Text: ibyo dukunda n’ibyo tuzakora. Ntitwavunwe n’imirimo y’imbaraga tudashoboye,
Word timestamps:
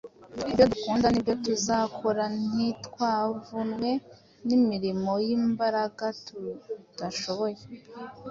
ibyo 0.49 0.65
dukunda 0.71 1.07
n’ibyo 1.09 1.33
tuzakora. 1.45 2.23
Ntitwavunwe 2.49 3.91
n’imirimo 4.47 5.11
y’imbaraga 5.25 6.05
tudashoboye, 6.25 7.59